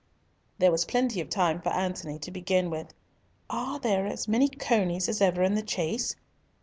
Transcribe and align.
There 0.57 0.71
was 0.71 0.83
plenty 0.85 1.21
of 1.21 1.29
time 1.29 1.61
for 1.61 1.69
Antony 1.69 2.17
to 2.17 2.31
begin 2.31 2.71
with, 2.71 2.91
"Are 3.51 3.77
there 3.79 4.07
as 4.07 4.27
many 4.27 4.47
conies 4.47 5.07
as 5.07 5.21
ever 5.21 5.43
in 5.43 5.53
the 5.53 5.61
chase?" 5.61 6.15